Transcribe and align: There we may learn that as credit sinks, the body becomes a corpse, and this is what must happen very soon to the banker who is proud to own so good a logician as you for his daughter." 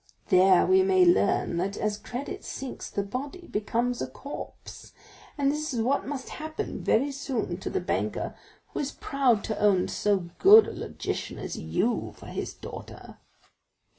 There 0.29 0.65
we 0.65 0.81
may 0.81 1.05
learn 1.05 1.57
that 1.57 1.77
as 1.77 1.99
credit 1.99 2.43
sinks, 2.43 2.89
the 2.89 3.03
body 3.03 3.45
becomes 3.45 4.01
a 4.01 4.07
corpse, 4.07 4.93
and 5.37 5.51
this 5.51 5.75
is 5.75 5.79
what 5.79 6.07
must 6.07 6.29
happen 6.29 6.83
very 6.83 7.11
soon 7.11 7.57
to 7.59 7.69
the 7.69 7.81
banker 7.81 8.33
who 8.69 8.79
is 8.79 8.91
proud 8.93 9.43
to 9.43 9.59
own 9.59 9.87
so 9.87 10.31
good 10.39 10.67
a 10.67 10.73
logician 10.73 11.37
as 11.37 11.55
you 11.55 12.13
for 12.17 12.25
his 12.29 12.51
daughter." 12.55 13.19